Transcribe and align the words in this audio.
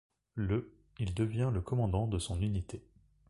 Le 0.33 0.73
il 0.97 1.13
devient 1.13 1.51
le 1.53 1.61
commandant 1.61 2.07
de 2.07 2.17
son 2.17 2.41
unité. 2.41 2.81